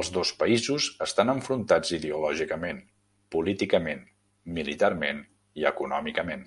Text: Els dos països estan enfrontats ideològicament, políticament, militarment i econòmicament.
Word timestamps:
Els 0.00 0.08
dos 0.16 0.30
països 0.40 0.84
estan 1.06 1.32
enfrontats 1.32 1.90
ideològicament, 1.96 2.78
políticament, 3.36 4.04
militarment 4.60 5.24
i 5.62 5.68
econòmicament. 5.72 6.46